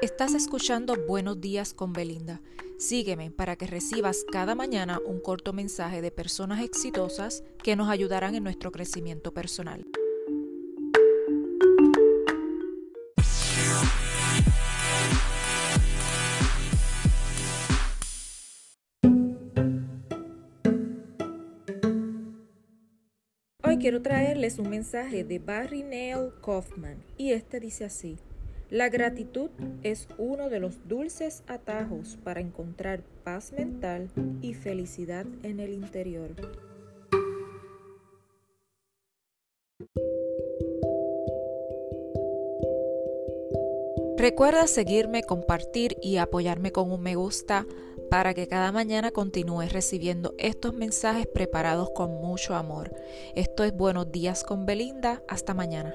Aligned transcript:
Estás 0.00 0.34
escuchando 0.34 0.94
Buenos 1.08 1.40
días 1.40 1.74
con 1.74 1.92
Belinda. 1.92 2.40
Sígueme 2.78 3.32
para 3.32 3.56
que 3.56 3.66
recibas 3.66 4.24
cada 4.30 4.54
mañana 4.54 5.00
un 5.04 5.18
corto 5.18 5.52
mensaje 5.52 6.00
de 6.00 6.12
personas 6.12 6.62
exitosas 6.62 7.42
que 7.64 7.74
nos 7.74 7.88
ayudarán 7.88 8.36
en 8.36 8.44
nuestro 8.44 8.70
crecimiento 8.70 9.34
personal. 9.34 9.84
Hoy 23.64 23.78
quiero 23.78 24.00
traerles 24.00 24.60
un 24.60 24.70
mensaje 24.70 25.24
de 25.24 25.40
Barry 25.40 25.82
Neil 25.82 26.30
Kaufman 26.40 27.02
y 27.16 27.32
este 27.32 27.58
dice 27.58 27.84
así. 27.84 28.16
La 28.70 28.90
gratitud 28.90 29.48
es 29.82 30.08
uno 30.18 30.50
de 30.50 30.60
los 30.60 30.86
dulces 30.86 31.42
atajos 31.46 32.18
para 32.22 32.40
encontrar 32.40 33.00
paz 33.24 33.52
mental 33.52 34.10
y 34.42 34.52
felicidad 34.52 35.24
en 35.42 35.60
el 35.60 35.72
interior. 35.72 36.34
Recuerda 44.18 44.66
seguirme, 44.66 45.22
compartir 45.22 45.96
y 46.02 46.18
apoyarme 46.18 46.70
con 46.70 46.90
un 46.90 47.00
me 47.00 47.14
gusta 47.14 47.66
para 48.10 48.34
que 48.34 48.48
cada 48.48 48.70
mañana 48.70 49.12
continúes 49.12 49.72
recibiendo 49.72 50.34
estos 50.36 50.74
mensajes 50.74 51.26
preparados 51.26 51.90
con 51.94 52.20
mucho 52.20 52.54
amor. 52.54 52.94
Esto 53.34 53.64
es 53.64 53.74
Buenos 53.74 54.12
días 54.12 54.44
con 54.44 54.66
Belinda. 54.66 55.22
Hasta 55.26 55.54
mañana. 55.54 55.94